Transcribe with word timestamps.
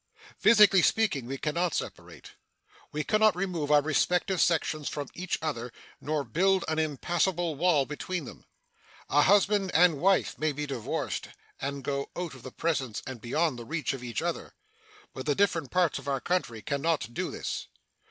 Physically 0.35 0.81
speaking, 0.81 1.27
we 1.27 1.37
can 1.37 1.53
not 1.53 1.75
separate. 1.75 2.31
We 2.91 3.03
can 3.03 3.19
not 3.19 3.35
remove 3.35 3.69
our 3.69 3.83
respective 3.83 4.41
sections 4.41 4.89
from 4.89 5.09
each 5.13 5.37
other 5.43 5.71
nor 5.99 6.23
build 6.23 6.65
an 6.67 6.79
impassable 6.79 7.53
wall 7.53 7.85
between 7.85 8.25
them. 8.25 8.43
A 9.11 9.21
husband 9.21 9.69
and 9.75 10.01
wife 10.01 10.39
may 10.39 10.53
be 10.53 10.65
divorced 10.65 11.27
and 11.59 11.83
go 11.83 12.09
out 12.17 12.33
of 12.33 12.41
the 12.41 12.49
presence 12.51 13.03
and 13.05 13.21
beyond 13.21 13.59
the 13.59 13.63
reach 13.65 13.93
of 13.93 14.03
each 14.03 14.23
other, 14.23 14.55
but 15.13 15.27
the 15.27 15.35
different 15.35 15.69
parts 15.69 15.99
of 15.99 16.07
our 16.07 16.19
country 16.19 16.63
can 16.63 16.81
not 16.81 17.13
do 17.13 17.29
this. 17.29 17.67